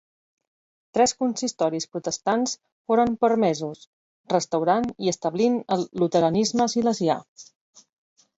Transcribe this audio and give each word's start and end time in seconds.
Tres 0.97 1.11
consistoris 1.23 1.85
protestants 1.91 2.55
foren 2.91 3.13
permesos, 3.25 3.85
restaurant 4.35 4.89
i 5.05 5.13
establint 5.13 5.61
el 5.77 5.87
Luteranisme 6.03 6.69
silesià. 6.75 7.21